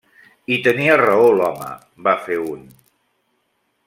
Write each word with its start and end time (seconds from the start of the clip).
-I 0.47 0.55
tenia 0.67 0.95
raó, 1.01 1.27
l'home!- 1.41 1.75
va 2.07 2.15
fer 2.25 2.39
un. 2.55 2.65